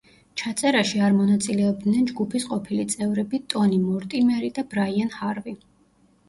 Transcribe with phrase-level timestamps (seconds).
[0.41, 5.55] ჩაწერაში არ მონაწილეობდნენ ჯგუფის ყოფილი წევრები ტონი მორტიმერი და ბრაიან ჰარვი.